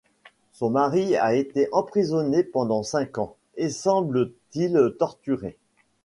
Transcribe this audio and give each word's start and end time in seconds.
Son 0.51 0.71
mari 0.71 1.15
a 1.15 1.35
été 1.35 1.69
emprisonné 1.71 2.43
pendant 2.43 2.81
cinq 2.81 3.19
ans, 3.19 3.35
et 3.55 3.69
semble-t-il 3.69 4.95
torturé. 4.97 5.59